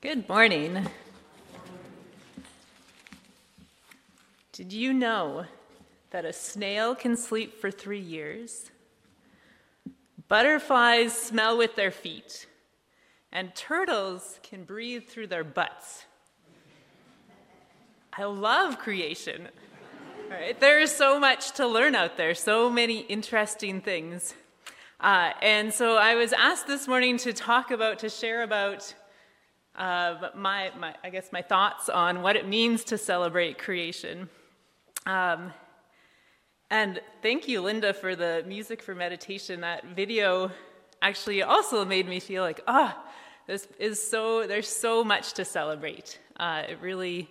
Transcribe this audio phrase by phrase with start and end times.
[0.00, 0.88] Good morning.
[4.52, 5.46] Did you know
[6.10, 8.70] that a snail can sleep for three years?
[10.28, 12.46] Butterflies smell with their feet,
[13.32, 16.04] and turtles can breathe through their butts.
[18.16, 19.48] I love creation.
[20.30, 20.60] Right?
[20.60, 24.32] There is so much to learn out there, so many interesting things.
[25.00, 28.94] Uh, and so I was asked this morning to talk about, to share about
[29.78, 34.28] my, my, I guess, my thoughts on what it means to celebrate creation.
[35.06, 35.52] Um,
[36.70, 39.62] and thank you, Linda, for the music for meditation.
[39.62, 40.50] That video
[41.00, 43.10] actually also made me feel like, ah, oh,
[43.46, 46.18] this is so, there's so much to celebrate.
[46.38, 47.30] Uh, it really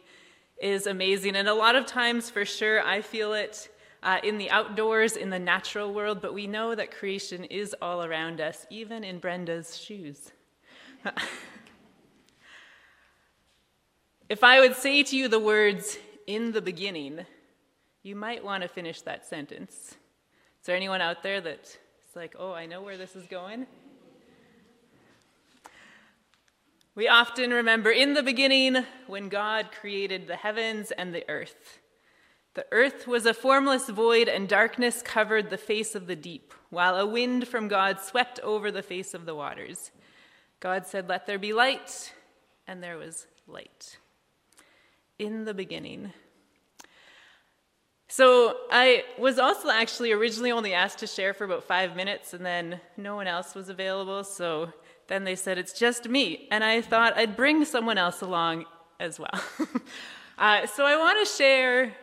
[0.59, 1.36] is amazing.
[1.36, 3.70] And a lot of times, for sure, I feel it
[4.02, 8.04] uh, in the outdoors, in the natural world, but we know that creation is all
[8.04, 10.32] around us, even in Brenda's shoes.
[14.30, 17.25] if I would say to you the words, in the beginning,
[18.03, 19.73] you might want to finish that sentence.
[19.73, 21.78] Is there anyone out there that's
[22.16, 23.66] like, oh, I know where this is going?
[26.95, 31.80] We often remember in the beginning when God created the heavens and the earth.
[32.56, 36.95] The earth was a formless void, and darkness covered the face of the deep, while
[36.95, 39.91] a wind from God swept over the face of the waters.
[40.59, 42.14] God said, Let there be light,
[42.66, 44.00] and there was light.
[45.20, 46.14] In the beginning.
[48.08, 52.46] So I was also actually originally only asked to share for about five minutes, and
[52.46, 54.24] then no one else was available.
[54.24, 54.72] So
[55.08, 56.48] then they said, It's just me.
[56.52, 58.66] And I thought I'd bring someone else along
[59.00, 59.42] as well.
[60.38, 61.96] uh, so I want to share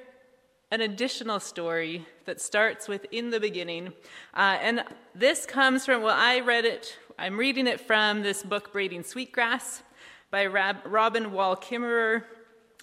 [0.70, 3.92] an additional story that starts with in the beginning.
[4.34, 4.84] Uh, and
[5.14, 9.82] this comes from, well, I read it, I'm reading it from this book, Braiding Sweetgrass,
[10.30, 12.24] by Rab- Robin Wall Kimmerer.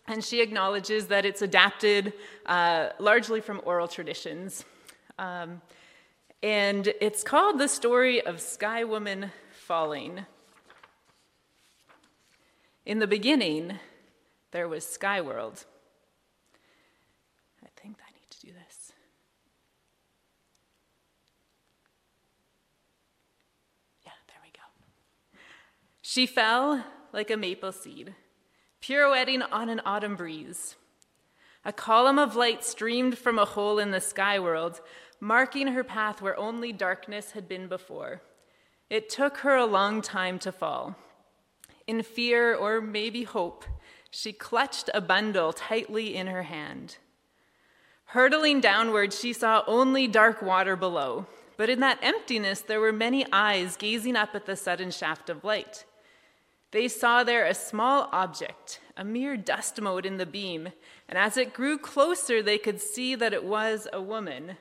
[0.07, 2.13] And she acknowledges that it's adapted
[2.45, 4.65] uh, largely from oral traditions.
[5.17, 5.61] Um,
[6.43, 10.25] and it's called The Story of Sky Woman Falling.
[12.85, 13.79] In the beginning,
[14.51, 15.65] there was Sky World.
[17.63, 18.91] I think I need to do this.
[24.03, 25.39] Yeah, there we go.
[26.01, 28.15] She fell like a maple seed,
[28.81, 30.75] pirouetting on an autumn breeze.
[31.63, 34.81] A column of light streamed from a hole in the sky world,
[35.19, 38.21] marking her path where only darkness had been before.
[38.89, 40.95] It took her a long time to fall.
[41.85, 43.63] In fear or maybe hope,
[44.09, 46.97] she clutched a bundle tightly in her hand.
[48.05, 53.25] Hurtling downward, she saw only dark water below, but in that emptiness, there were many
[53.31, 55.85] eyes gazing up at the sudden shaft of light.
[56.71, 60.69] They saw there a small object, a mere dust mote in the beam,
[61.07, 64.57] and as it grew closer, they could see that it was a woman,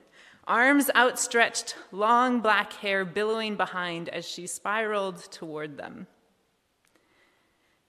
[0.46, 6.08] arms outstretched, long black hair billowing behind as she spiraled toward them.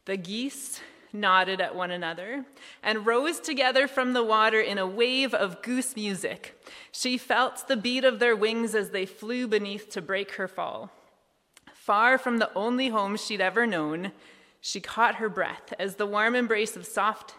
[0.06, 0.82] The geese
[1.14, 2.46] nodded at one another
[2.84, 6.64] and rose together from the water in a wave of goose music.
[6.92, 10.92] She felt the beat of their wings as they flew beneath to break her fall.
[11.82, 14.12] Far from the only home she'd ever known,
[14.60, 17.34] she caught her breath as the warm embrace of soft,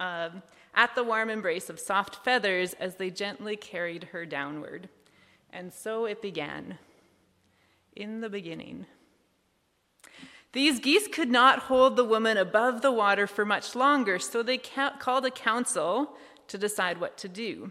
[0.00, 0.30] uh,
[0.74, 4.88] at the warm embrace of soft feathers as they gently carried her downward.
[5.52, 6.78] And so it began.
[7.94, 8.86] In the beginning.
[10.50, 14.58] These geese could not hold the woman above the water for much longer, so they
[14.58, 16.16] called a council
[16.48, 17.70] to decide what to do.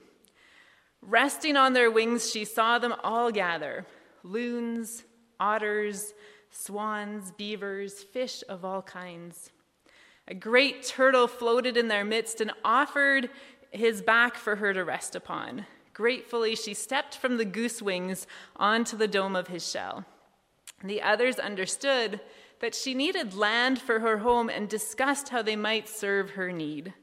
[1.01, 3.85] Resting on their wings, she saw them all gather
[4.23, 5.03] loons,
[5.39, 6.13] otters,
[6.51, 9.51] swans, beavers, fish of all kinds.
[10.27, 13.29] A great turtle floated in their midst and offered
[13.71, 15.65] his back for her to rest upon.
[15.93, 20.05] Gratefully, she stepped from the goose wings onto the dome of his shell.
[20.83, 22.19] The others understood
[22.59, 26.93] that she needed land for her home and discussed how they might serve her need.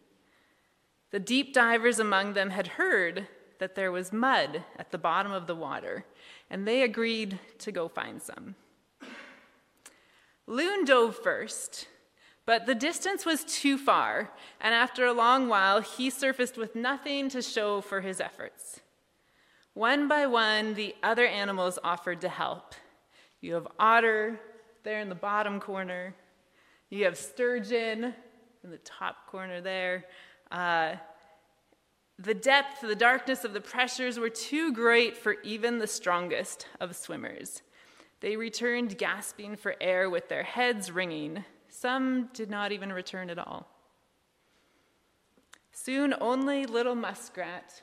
[1.11, 3.27] The deep divers among them had heard
[3.59, 6.07] that there was mud at the bottom of the water,
[6.51, 8.57] and they agreed to go find some.
[10.47, 11.87] Loon dove first,
[12.45, 17.29] but the distance was too far, and after a long while, he surfaced with nothing
[17.31, 18.81] to show for his efforts.
[19.75, 22.75] One by one, the other animals offered to help.
[23.41, 24.41] You have otter
[24.83, 26.15] there in the bottom corner,
[26.89, 28.13] you have sturgeon
[28.65, 30.07] in the top corner there.
[30.51, 30.97] Uh,
[32.23, 36.95] the depth, the darkness of the pressures were too great for even the strongest of
[36.95, 37.63] swimmers.
[38.21, 43.39] They returned gasping for air with their heads ringing, Some did not even return at
[43.39, 43.69] all.
[45.73, 47.83] Soon only little muskrat,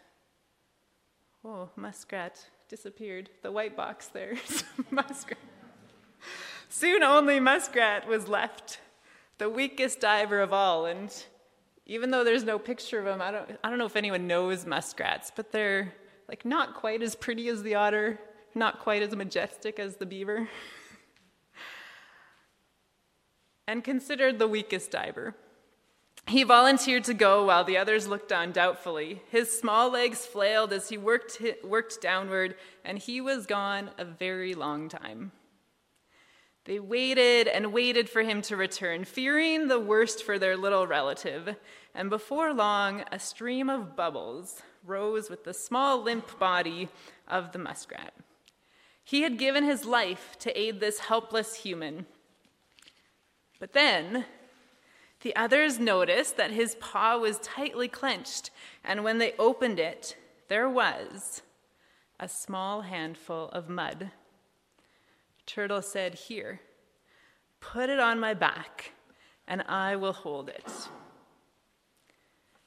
[1.44, 3.31] oh, muskrat disappeared.
[3.42, 4.36] The white box there,
[4.92, 5.40] muskrat.
[6.69, 8.80] Soon only muskrat was left,
[9.40, 10.86] the weakest diver of all.
[10.86, 11.12] And
[11.88, 14.66] even though there's no picture of him, I don't, I don't know if anyone knows
[14.66, 15.94] muskrats, but they're
[16.28, 18.19] like not quite as pretty as the otter,
[18.54, 20.50] not quite as majestic as the beaver,
[23.68, 25.34] and considered the weakest diver.
[26.28, 29.22] He volunteered to go while the others looked on doubtfully.
[29.31, 34.54] His small legs flailed as he worked, worked downward, and he was gone a very
[34.54, 35.31] long time.
[36.68, 41.56] They waited and waited for him to return, fearing the worst for their little relative.
[41.96, 46.90] And before long, a stream of bubbles rose with the small, limp body
[47.25, 48.14] of the muskrat.
[49.02, 52.06] He had given his life to aid this helpless human.
[53.62, 54.25] But then,
[55.22, 58.52] the others noticed that his paw was tightly clenched,
[58.84, 60.18] and when they opened it,
[60.50, 61.44] there was
[62.19, 64.12] a small handful of mud.
[65.48, 66.60] Turtle said, Here,
[67.62, 68.92] put it on my back,
[69.48, 70.90] and I will hold it.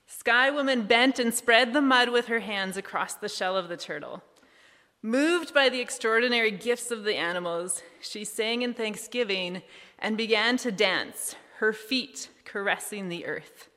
[0.06, 3.76] Sky Woman bent and spread the mud with her hands across the shell of the
[3.76, 4.22] turtle.
[5.02, 9.62] Moved by the extraordinary gifts of the animals, she sang in thanksgiving
[9.98, 13.68] and began to dance, her feet caressing the earth.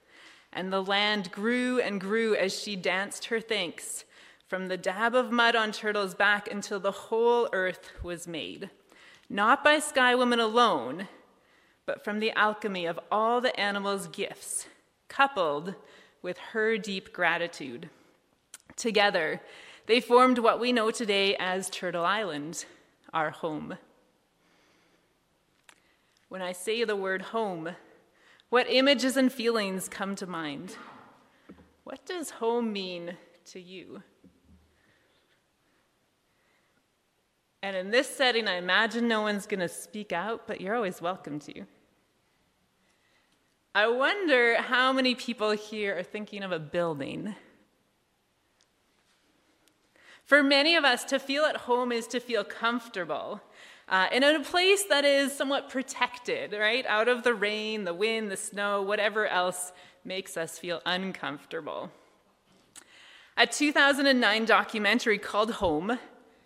[0.51, 4.05] And the land grew and grew as she danced her thanks,
[4.47, 8.69] from the dab of mud on Turtle's back until the whole earth was made
[9.33, 11.07] not by Sky Woman alone,
[11.87, 14.67] but from the alchemy of all the animals' gifts,
[15.07, 15.73] coupled
[16.21, 17.89] with her deep gratitude.
[18.75, 19.41] Together,
[19.87, 22.65] they formed what we know today as Turtle Island,
[23.11, 23.75] our home.
[26.29, 27.69] When I say the word home,
[28.49, 30.77] what images and feelings come to mind?
[31.85, 34.03] What does home mean to you?
[37.63, 41.01] And in this setting, I imagine no one's going to speak out, but you're always
[41.01, 41.63] welcome to.
[43.73, 47.35] I wonder how many people here are thinking of a building.
[50.25, 53.39] For many of us, to feel at home is to feel comfortable.
[53.87, 56.85] Uh, and in a place that is somewhat protected, right?
[56.85, 59.71] Out of the rain, the wind, the snow, whatever else
[60.03, 61.91] makes us feel uncomfortable.
[63.37, 65.97] A 2009 documentary called Home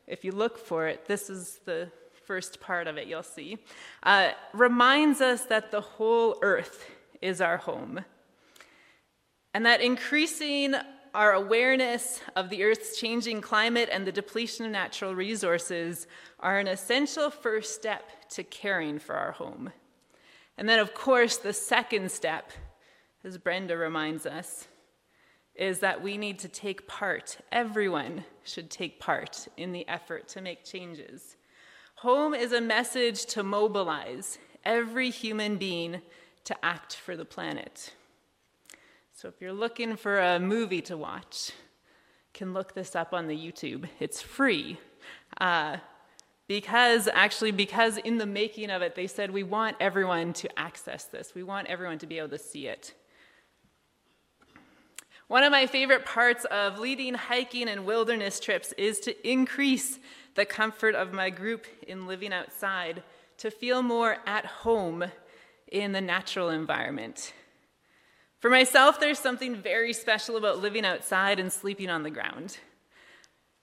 [0.08, 1.90] if you look for it, this is the
[2.26, 3.58] first part of it you'll see,
[4.04, 6.90] uh, reminds us that the whole earth
[7.22, 8.04] is our home.
[9.54, 10.76] And that increasing
[11.14, 16.06] our awareness of the Earth's changing climate and the depletion of natural resources
[16.40, 19.72] are an essential first step to caring for our home.
[20.58, 22.52] And then, of course, the second step,
[23.24, 24.68] as Brenda reminds us,
[25.58, 27.38] is that we need to take part.
[27.52, 31.36] Everyone should take part in the effort to make changes.
[31.96, 36.02] Home is a message to mobilize every human being
[36.44, 37.94] to act for the planet.
[39.14, 41.52] So if you're looking for a movie to watch,
[42.34, 43.86] can look this up on the YouTube.
[44.00, 44.78] It's free.
[45.42, 45.78] Uh,
[46.48, 51.06] because actually, because in the making of it, they said we want everyone to access
[51.06, 51.34] this.
[51.34, 52.94] We want everyone to be able to see it.
[55.28, 60.00] One of my favorite parts of leading hiking and wilderness trips is to increase
[60.36, 63.04] the comfort of my group in living outside,
[63.40, 65.04] to feel more at home
[65.70, 67.34] in the natural environment.
[68.40, 72.60] For myself, there's something very special about living outside and sleeping on the ground.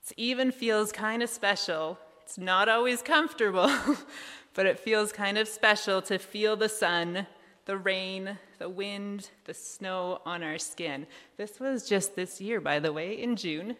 [0.02, 1.98] It even feels kind of special.
[2.24, 3.72] It's not always comfortable,
[4.54, 7.26] but it feels kind of special to feel the sun
[7.66, 11.06] the rain, the wind, the snow on our skin.
[11.36, 13.76] This was just this year, by the way, in June.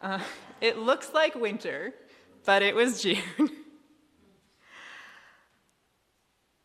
[0.00, 0.20] Uh,
[0.60, 1.92] it looks like winter,
[2.44, 3.50] but it was June.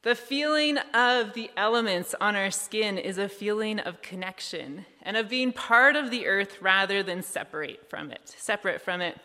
[0.03, 5.27] the feeling of the elements on our skin is a feeling of connection and of
[5.27, 9.17] being part of the earth rather than separate from it, separate from it.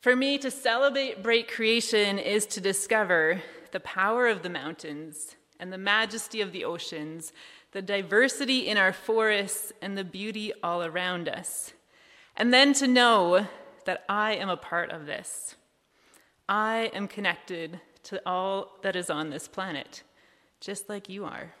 [0.00, 5.78] For me, to celebrate creation is to discover the power of the mountains and the
[5.78, 7.32] majesty of the oceans,
[7.70, 11.72] the diversity in our forests, and the beauty all around us.
[12.36, 13.46] And then to know
[13.84, 15.54] that I am a part of this.
[16.48, 20.02] I am connected to all that is on this planet,
[20.60, 21.52] just like you are.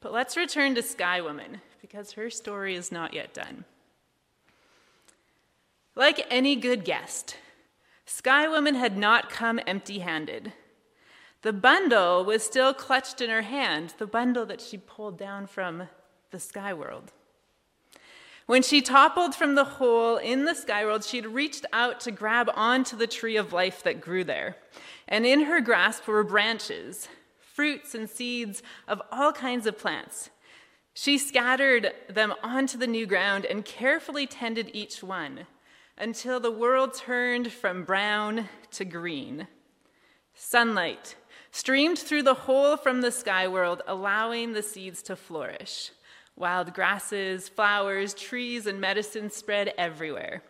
[0.00, 3.64] But let's return to Sky Woman, because her story is not yet done.
[5.96, 7.38] Like any good guest,
[8.06, 10.52] Sky Woman had not come empty handed.
[11.44, 15.88] The bundle was still clutched in her hand, the bundle that she pulled down from
[16.30, 17.12] the sky world.
[18.46, 22.50] When she toppled from the hole in the sky world, she'd reached out to grab
[22.54, 24.56] onto the tree of life that grew there.
[25.06, 27.08] And in her grasp were branches,
[27.38, 30.30] fruits, and seeds of all kinds of plants.
[30.94, 35.40] She scattered them onto the new ground and carefully tended each one
[35.98, 39.46] until the world turned from brown to green.
[40.32, 41.16] Sunlight
[41.54, 45.92] streamed through the hole from the sky world, allowing the seeds to flourish.
[46.34, 50.42] Wild grasses, flowers, trees, and medicine spread everywhere.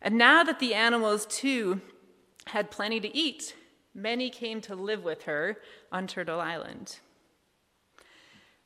[0.00, 1.80] And now that the animals, too,
[2.48, 3.54] had plenty to eat,
[3.94, 5.58] many came to live with her
[5.92, 6.98] on Turtle Island.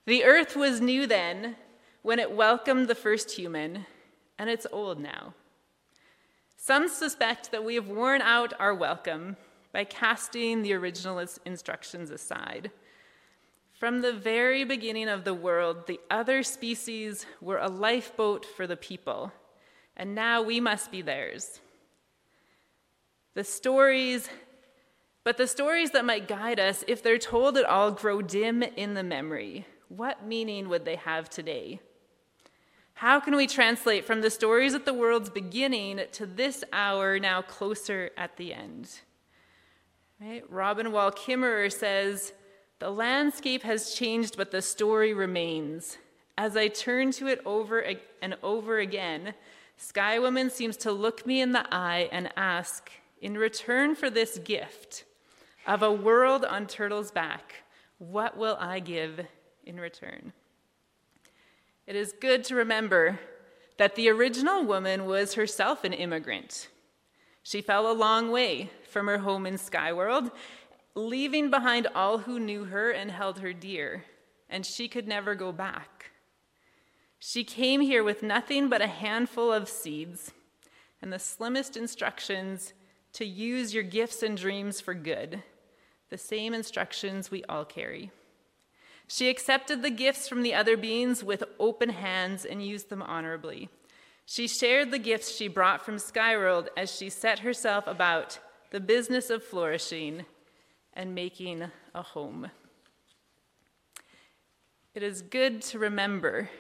[0.06, 1.56] The earth was new then
[2.00, 3.84] when it welcomed the first human,
[4.38, 5.34] and it's old now.
[6.56, 9.36] Some suspect that we have worn out our welcome
[9.76, 12.70] by casting the original instructions aside.
[13.78, 18.78] From the very beginning of the world, the other species were a lifeboat for the
[18.78, 19.32] people,
[19.94, 21.60] and now we must be theirs.
[23.34, 24.30] The stories,
[25.24, 28.94] but the stories that might guide us, if they're told at all, grow dim in
[28.94, 29.66] the memory.
[29.88, 31.80] What meaning would they have today?
[32.94, 37.42] How can we translate from the stories at the world's beginning to this hour now
[37.42, 39.00] closer at the end?
[40.20, 40.44] Right?
[40.48, 42.32] Robin Wall Kimmerer says,
[42.78, 45.98] The landscape has changed, but the story remains.
[46.38, 47.84] As I turn to it over
[48.22, 49.34] and over again,
[49.76, 54.38] Sky Woman seems to look me in the eye and ask, in return for this
[54.38, 55.04] gift
[55.66, 57.64] of a world on Turtle's back,
[57.98, 59.20] what will I give
[59.64, 60.32] in return?
[61.86, 63.18] It is good to remember
[63.78, 66.68] that the original woman was herself an immigrant.
[67.46, 70.32] She fell a long way from her home in Skyworld,
[70.96, 74.04] leaving behind all who knew her and held her dear,
[74.50, 76.10] and she could never go back.
[77.20, 80.32] She came here with nothing but a handful of seeds
[81.00, 82.72] and the slimmest instructions
[83.12, 85.44] to use your gifts and dreams for good,
[86.10, 88.10] the same instructions we all carry.
[89.06, 93.68] She accepted the gifts from the other beings with open hands and used them honorably.
[94.26, 98.40] She shared the gifts she brought from Skyworld as she set herself about
[98.70, 100.26] the business of flourishing
[100.92, 102.50] and making a home.
[104.94, 106.50] It is good to remember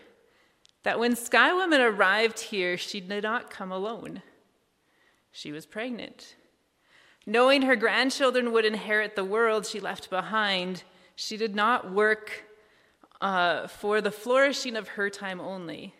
[0.84, 4.22] that when Sky Woman arrived here, she did not come alone.
[5.32, 6.36] She was pregnant.
[7.26, 10.84] Knowing her grandchildren would inherit the world she left behind,
[11.16, 12.44] she did not work
[13.20, 15.94] uh, for the flourishing of her time only.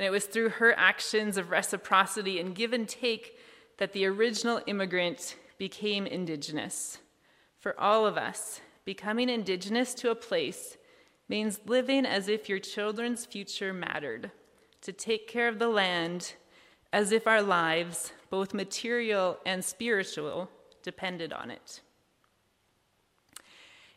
[0.00, 3.38] And it was through her actions of reciprocity and give and take
[3.76, 7.00] that the original immigrant became indigenous.
[7.58, 10.78] For all of us, becoming indigenous to a place
[11.28, 14.30] means living as if your children's future mattered,
[14.80, 16.32] to take care of the land
[16.94, 20.48] as if our lives, both material and spiritual,
[20.82, 21.82] depended on it.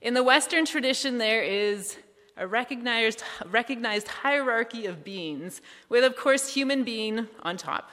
[0.02, 1.96] In the Western tradition, there is
[2.38, 7.92] a recognized, recognized hierarchy of beings, with, of course, human being on top.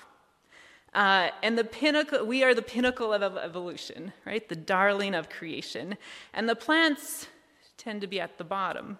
[0.94, 4.48] Uh, and the pinnacle, we are the pinnacle of evolution, right?
[4.48, 5.96] The darling of creation.
[6.34, 7.28] And the plants
[7.76, 8.98] tend to be at the bottom.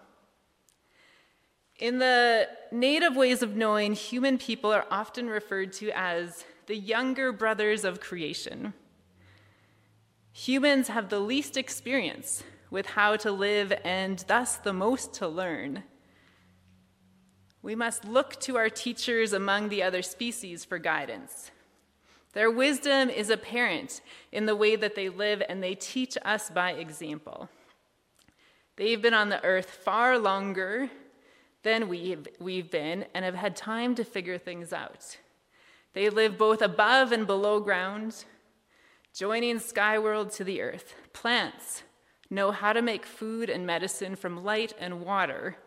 [1.79, 7.31] In the native ways of knowing, human people are often referred to as the younger
[7.31, 8.73] brothers of creation.
[10.31, 15.83] Humans have the least experience with how to live and thus the most to learn.
[17.61, 21.51] We must look to our teachers among the other species for guidance.
[22.33, 24.01] Their wisdom is apparent
[24.31, 27.49] in the way that they live, and they teach us by example.
[28.77, 30.89] They've been on the earth far longer
[31.63, 35.17] than we've, we've been and have had time to figure things out.
[35.93, 38.23] They live both above and below ground,
[39.13, 40.95] joining sky world to the earth.
[41.11, 41.83] Plants,
[42.31, 45.57] know how to make food and medicine from light and water,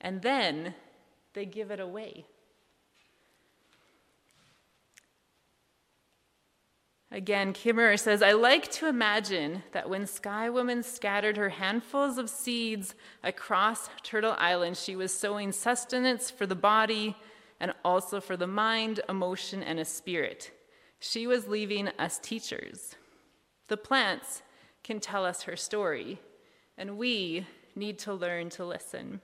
[0.00, 0.74] and then
[1.34, 2.24] they give it away.
[7.12, 12.28] Again, Kimmerer says, I like to imagine that when Sky Woman scattered her handfuls of
[12.28, 17.16] seeds across Turtle Island, she was sowing sustenance for the body
[17.60, 20.50] and also for the mind, emotion, and a spirit.
[20.98, 22.96] She was leaving us teachers.
[23.68, 24.42] The plants
[24.84, 26.20] can tell us her story,
[26.78, 29.20] and we need to learn to listen.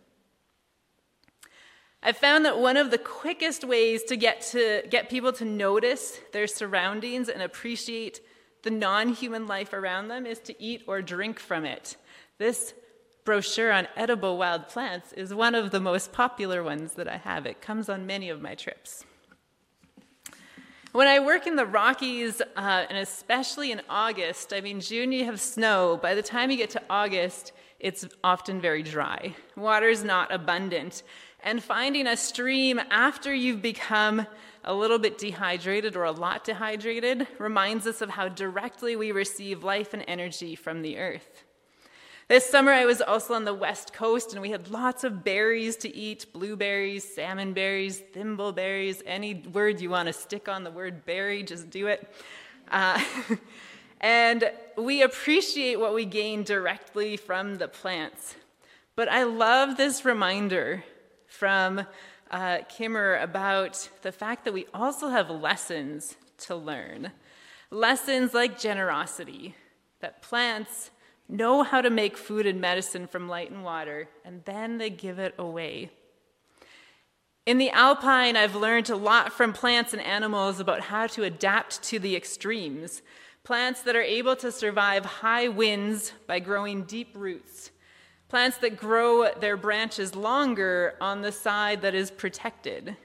[2.02, 6.18] I've found that one of the quickest ways to get, to get people to notice
[6.32, 8.20] their surroundings and appreciate
[8.62, 11.96] the non human life around them is to eat or drink from it.
[12.38, 12.72] This
[13.24, 17.44] brochure on edible wild plants is one of the most popular ones that I have.
[17.44, 19.04] It comes on many of my trips.
[20.92, 25.24] When I work in the Rockies, uh, and especially in August, I mean, June you
[25.24, 26.00] have snow.
[26.02, 29.36] By the time you get to August, it's often very dry.
[29.54, 31.04] Water is not abundant.
[31.44, 34.26] And finding a stream after you've become
[34.64, 39.62] a little bit dehydrated or a lot dehydrated reminds us of how directly we receive
[39.62, 41.44] life and energy from the earth.
[42.30, 45.74] This summer, I was also on the West Coast, and we had lots of berries
[45.78, 51.04] to eat blueberries, salmon berries, thimbleberries, any word you want to stick on the word
[51.04, 52.08] berry, just do it.
[52.70, 53.02] Uh,
[54.00, 58.36] and we appreciate what we gain directly from the plants.
[58.94, 60.84] But I love this reminder
[61.26, 61.84] from
[62.30, 67.10] uh, Kimmer about the fact that we also have lessons to learn.
[67.72, 69.56] Lessons like generosity,
[69.98, 70.92] that plants
[71.30, 75.18] know how to make food and medicine from light and water, and then they give
[75.18, 75.90] it away.
[77.46, 81.82] In the alpine, I've learned a lot from plants and animals about how to adapt
[81.84, 83.02] to the extremes.
[83.42, 87.70] Plants that are able to survive high winds by growing deep roots.
[88.28, 92.96] Plants that grow their branches longer on the side that is protected.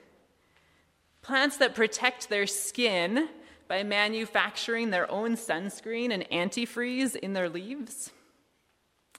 [1.21, 3.29] Plants that protect their skin
[3.67, 8.11] by manufacturing their own sunscreen and antifreeze in their leaves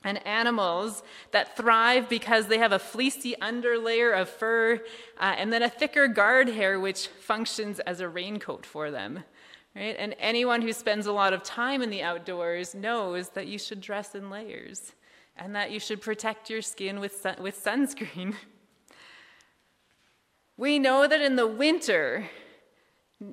[0.07, 4.81] and animals that thrive because they have a fleecy underlayer of fur
[5.19, 9.25] uh, and then a thicker guard hair which functions as a raincoat for them.
[9.75, 9.97] Right?
[9.99, 13.81] And anyone who spends a lot of time in the outdoors knows that you should
[13.81, 14.93] dress in layers
[15.37, 18.35] and that you should protect your skin with, sun- with sunscreen.
[20.59, 22.31] We know that in the winter,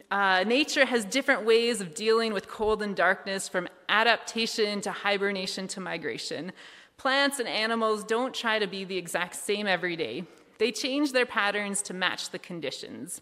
[0.10, 5.68] uh, nature has different ways of dealing with cold and darkness, from adaptation to hibernation
[5.68, 6.52] to migration.
[6.98, 10.26] Plants and animals don't try to be the exact same every day,
[10.60, 13.22] they change their patterns to match the conditions.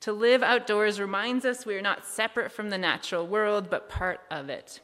[0.00, 4.20] To live outdoors reminds us we are not separate from the natural world, but part
[4.32, 4.80] of it.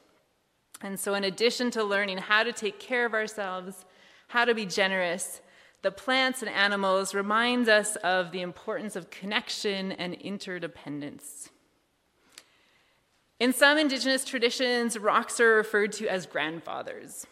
[0.80, 3.84] And so, in addition to learning how to take care of ourselves,
[4.28, 5.40] how to be generous,
[5.82, 11.50] the plants and animals remind us of the importance of connection and interdependence.
[13.38, 17.26] In some indigenous traditions, rocks are referred to as grandfathers.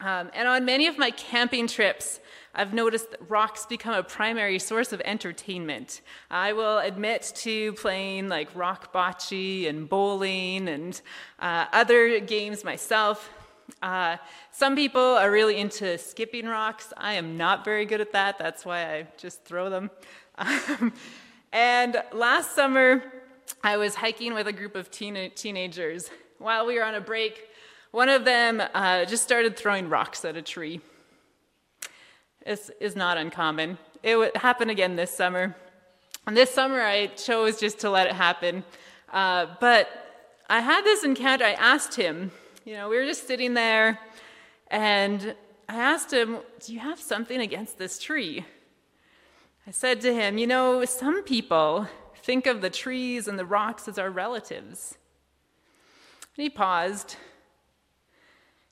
[0.00, 2.20] Um, and on many of my camping trips,
[2.54, 6.00] I've noticed that rocks become a primary source of entertainment.
[6.30, 11.00] I will admit to playing like rock bocce and bowling and
[11.40, 13.28] uh, other games myself.
[13.82, 14.16] Uh,
[14.50, 16.92] some people are really into skipping rocks.
[16.96, 18.38] I am not very good at that.
[18.38, 19.90] That's why I just throw them.
[20.36, 20.92] Um,
[21.52, 23.02] and last summer,
[23.62, 26.10] I was hiking with a group of teen- teenagers.
[26.38, 27.48] While we were on a break,
[27.90, 30.80] one of them uh, just started throwing rocks at a tree.
[32.44, 33.78] This is not uncommon.
[34.02, 35.56] It would happen again this summer.
[36.26, 38.62] And this summer, I chose just to let it happen.
[39.12, 39.88] Uh, but
[40.48, 41.44] I had this encounter.
[41.44, 42.30] I asked him,
[42.68, 43.98] you know, we were just sitting there,
[44.70, 45.34] and
[45.70, 48.44] I asked him, Do you have something against this tree?
[49.66, 53.88] I said to him, You know, some people think of the trees and the rocks
[53.88, 54.98] as our relatives.
[56.36, 57.16] And he paused,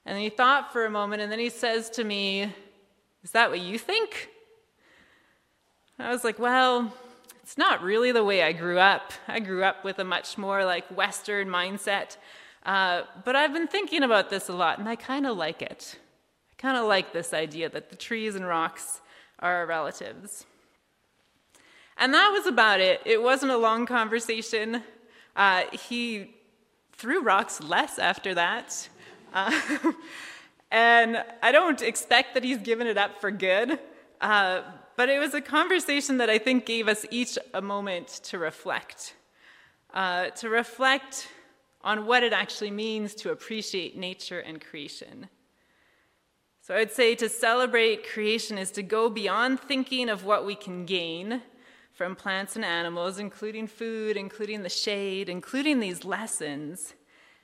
[0.05, 2.53] and he thought for a moment, and then he says to me,
[3.25, 4.29] Is that what you think?
[5.99, 6.93] I was like, Well,
[7.43, 9.15] it's not really the way I grew up.
[9.27, 12.19] I grew up with a much more like Western mindset.
[12.67, 15.97] Uh, but I've been thinking about this a lot, and I kind of like it.
[16.51, 19.01] I kind of like this idea that the trees and rocks
[19.39, 20.45] are our relatives.
[21.97, 23.01] And that was about it.
[23.07, 24.83] It wasn't a long conversation.
[25.37, 26.35] Uh, he
[26.93, 28.89] threw rocks less after that.
[29.33, 29.53] Uh,
[30.73, 33.79] and I don't expect that he's given it up for good.
[34.21, 34.63] Uh,
[34.97, 39.15] but it was a conversation that I think gave us each a moment to reflect.
[39.95, 41.29] Uh, to reflect
[41.87, 45.29] on what it actually means to appreciate nature and creation.
[46.61, 50.57] So I would say to celebrate creation is to go beyond thinking of what we
[50.57, 51.42] can gain
[51.92, 56.94] from plants and animals, including food, including the shade, including these lessons,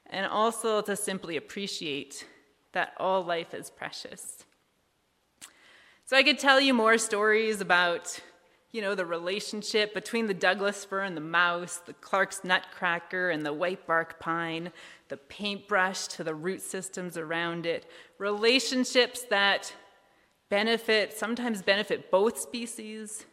[0.07, 2.27] and also to simply appreciate
[2.73, 4.45] that all life is precious.
[6.05, 8.19] So I could tell you more stories about
[8.73, 13.45] you know, the relationship between the Douglas fir and the mouse, the Clark's nutcracker and
[13.45, 14.73] the white bark pine,
[15.09, 19.75] the paintbrush to the root systems around it, relationships that
[20.49, 23.27] benefit, sometimes benefit both species,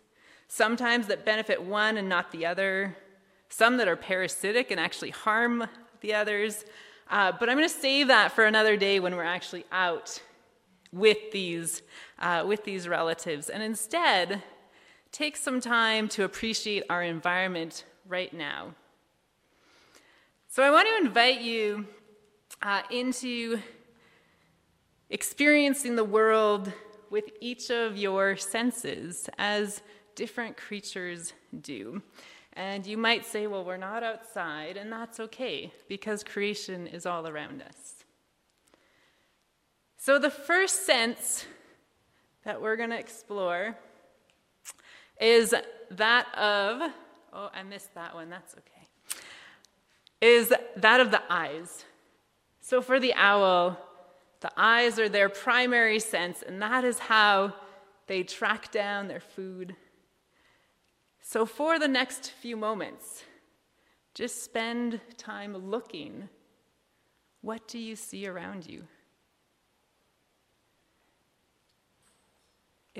[0.49, 2.97] sometimes that benefit one and not the other,
[3.47, 5.65] some that are parasitic and actually harm
[6.01, 6.65] the others.
[7.09, 10.21] Uh, but I'm going to save that for another day when we're actually out
[10.91, 11.81] with these,
[12.19, 13.47] uh, with these relatives.
[13.47, 14.43] And instead,
[15.11, 18.73] take some time to appreciate our environment right now.
[20.47, 21.85] So I want to invite you
[22.61, 23.59] uh, into
[25.09, 26.71] experiencing the world
[27.09, 29.81] with each of your senses as
[30.15, 32.01] different creatures do.
[32.53, 37.27] And you might say, well, we're not outside, and that's okay because creation is all
[37.27, 38.03] around us.
[39.97, 41.45] So, the first sense
[42.43, 43.77] that we're going to explore
[45.19, 45.53] is
[45.91, 46.91] that of,
[47.33, 49.21] oh, I missed that one, that's okay,
[50.21, 51.85] is that of the eyes.
[52.61, 53.77] So, for the owl,
[54.41, 57.53] the eyes are their primary sense, and that is how
[58.07, 59.75] they track down their food.
[61.21, 63.23] So, for the next few moments,
[64.13, 66.29] just spend time looking.
[67.41, 68.83] What do you see around you?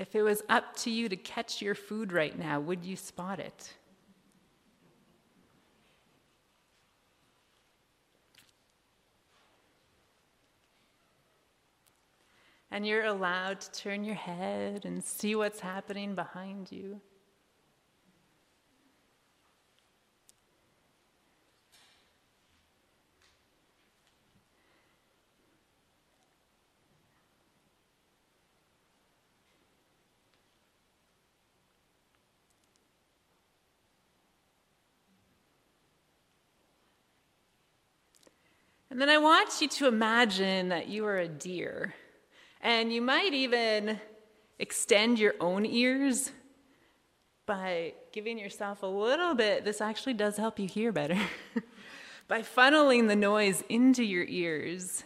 [0.00, 3.38] If it was up to you to catch your food right now, would you spot
[3.38, 3.74] it?
[12.72, 17.00] and you're allowed to turn your head and see what's happening behind you.
[38.90, 41.94] And then I want you to imagine that you are a deer.
[42.60, 44.00] And you might even
[44.58, 46.32] extend your own ears
[47.46, 49.64] by giving yourself a little bit.
[49.64, 51.18] This actually does help you hear better.
[52.28, 55.04] by funneling the noise into your ears.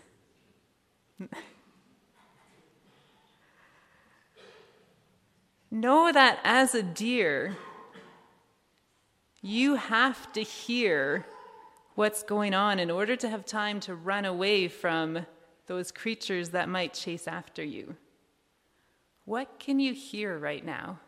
[5.70, 7.56] know that as a deer,
[9.42, 11.26] you have to hear
[11.94, 15.26] what's going on in order to have time to run away from
[15.66, 17.96] those creatures that might chase after you.
[19.24, 21.00] What can you hear right now?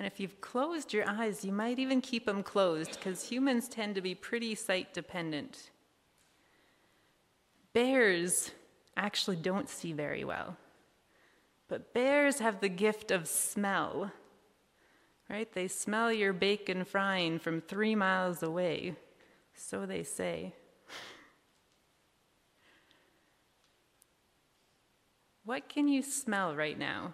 [0.00, 3.94] And if you've closed your eyes, you might even keep them closed because humans tend
[3.96, 5.72] to be pretty sight dependent.
[7.74, 8.50] Bears
[8.96, 10.56] actually don't see very well,
[11.68, 14.10] but bears have the gift of smell,
[15.28, 15.52] right?
[15.52, 18.94] They smell your bacon frying from three miles away,
[19.52, 20.54] so they say.
[25.44, 27.12] What can you smell right now?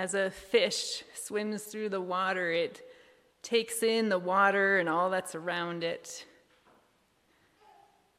[0.00, 2.80] As a fish swims through the water, it
[3.42, 6.24] takes in the water and all that's around it.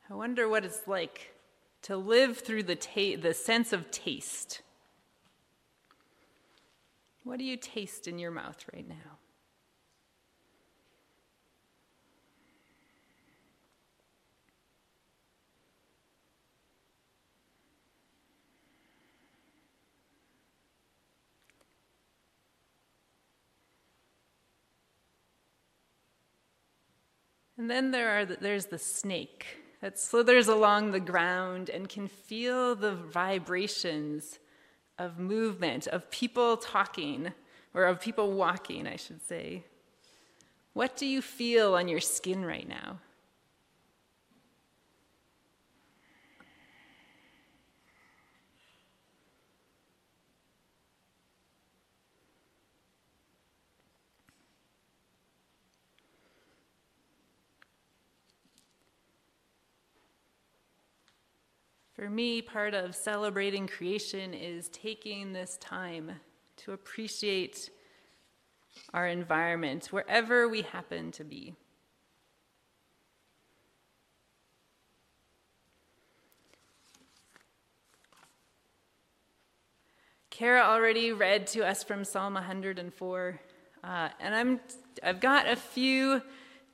[0.08, 1.34] I wonder what it's like
[1.82, 4.62] to live through the, ta- the sense of taste.
[7.24, 9.18] What do you taste in your mouth right now?
[27.62, 29.46] And then there are the, there's the snake
[29.82, 34.40] that slithers along the ground and can feel the vibrations
[34.98, 37.32] of movement, of people talking,
[37.76, 39.64] or of people walking, I should say.
[40.74, 42.98] What do you feel on your skin right now?
[62.02, 66.14] For me, part of celebrating creation is taking this time
[66.58, 67.70] to appreciate
[68.92, 71.54] our environment wherever we happen to be.
[80.32, 83.40] Kara already read to us from Psalm 104,
[83.84, 84.60] uh, and I'm
[85.04, 86.24] I've got a few.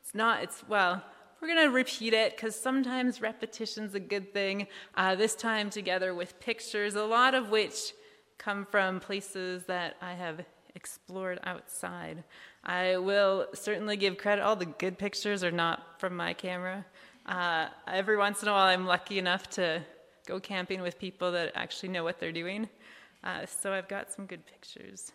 [0.01, 0.43] It's not.
[0.43, 1.03] It's well.
[1.39, 4.67] We're going to repeat it because sometimes repetition's a good thing.
[4.95, 7.93] Uh, this time together with pictures, a lot of which
[8.39, 12.23] come from places that I have explored outside.
[12.63, 14.41] I will certainly give credit.
[14.41, 16.83] All the good pictures are not from my camera.
[17.27, 19.83] Uh, every once in a while, I'm lucky enough to
[20.25, 22.67] go camping with people that actually know what they're doing.
[23.23, 25.11] Uh, so I've got some good pictures.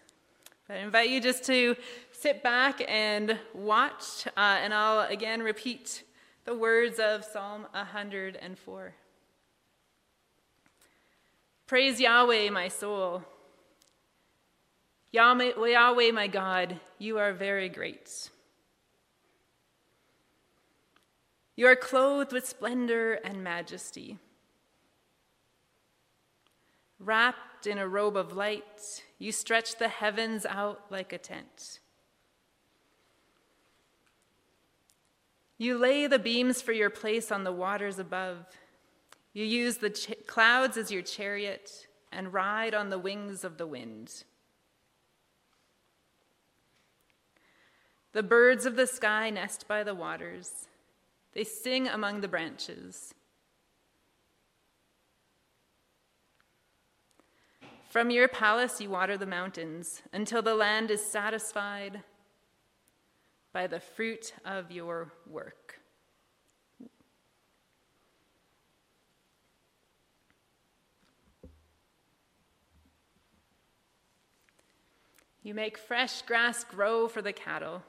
[0.68, 1.74] But I invite you just to
[2.12, 6.04] sit back and watch, uh, and I'll again repeat
[6.44, 8.94] the words of Psalm 104.
[11.66, 13.22] Praise Yahweh, my soul.
[15.12, 18.30] Yahweh, Yahweh, my God, you are very great.
[21.54, 24.18] You are clothed with splendor and majesty.
[26.98, 31.78] Wrapped in a robe of light, you stretch the heavens out like a tent.
[35.62, 38.46] You lay the beams for your place on the waters above.
[39.32, 43.66] You use the ch- clouds as your chariot and ride on the wings of the
[43.68, 44.24] wind.
[48.10, 50.66] The birds of the sky nest by the waters,
[51.32, 53.14] they sing among the branches.
[57.88, 62.02] From your palace, you water the mountains until the land is satisfied
[63.52, 65.78] by the fruit of your work.
[75.42, 77.82] You make fresh grass grow for the cattle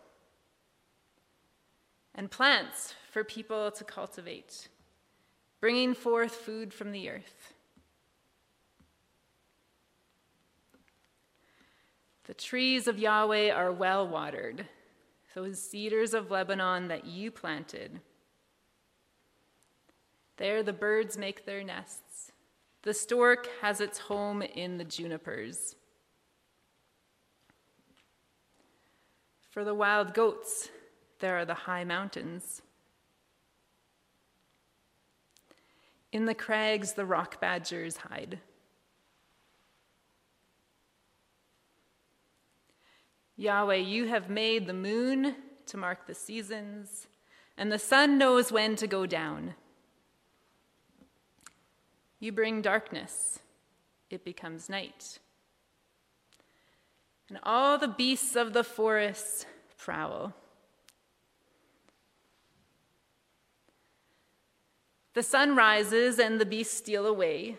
[2.15, 4.69] and plants for people to cultivate,
[5.61, 7.53] bringing forth food from the earth.
[12.25, 14.65] The trees of Yahweh are well watered,
[15.33, 17.99] those cedars of Lebanon that you planted.
[20.37, 22.31] There the birds make their nests.
[22.83, 25.75] The stork has its home in the junipers.
[29.51, 30.69] For the wild goats,
[31.19, 32.61] there are the high mountains.
[36.11, 38.39] In the crags, the rock badgers hide.
[43.35, 47.07] Yahweh, you have made the moon to mark the seasons,
[47.57, 49.55] and the sun knows when to go down.
[52.19, 53.39] You bring darkness,
[54.09, 55.19] it becomes night.
[57.29, 60.33] And all the beasts of the forest prowl.
[65.13, 67.57] The sun rises and the beasts steal away.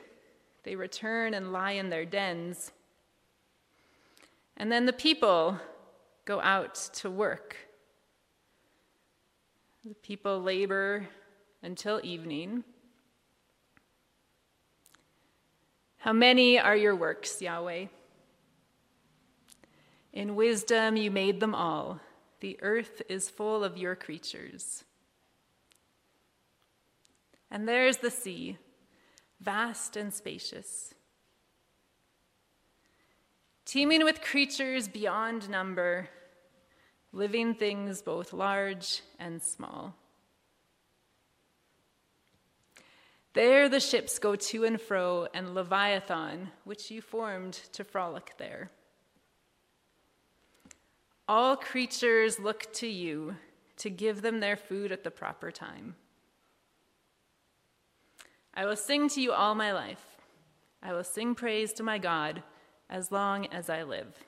[0.65, 2.73] They return and lie in their dens.
[4.57, 5.59] And then the people
[6.25, 7.57] go out to work.
[9.85, 11.09] The people labor
[11.62, 12.64] until evening.
[15.99, 17.87] How many are your works, Yahweh?
[20.12, 22.01] In wisdom you made them all.
[22.40, 24.85] The earth is full of your creatures.
[27.51, 28.59] And there's the sea,
[29.40, 30.95] vast and spacious
[33.64, 36.09] teeming with creatures beyond number,
[37.12, 39.94] living things both large and small.
[43.33, 48.70] There the ships go to and fro, and Leviathan, which you formed to frolic there.
[51.27, 53.35] All creatures look to you
[53.79, 55.96] to give them their food at the proper time.
[58.55, 60.05] I will sing to you all my life.
[60.81, 62.42] I will sing praise to my God
[62.88, 64.25] as long as I live.